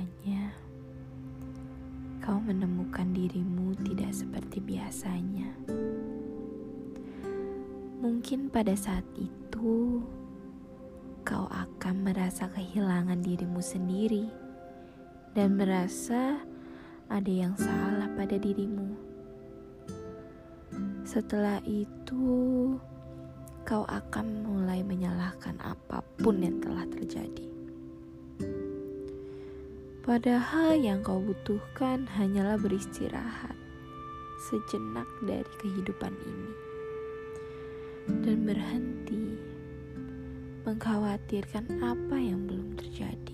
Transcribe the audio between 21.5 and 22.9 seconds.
itu,